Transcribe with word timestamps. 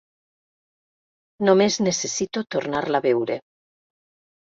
Només 1.49 1.77
necessito 1.87 2.43
tornar-la 2.55 3.03
a 3.05 3.07
veure. 3.07 3.37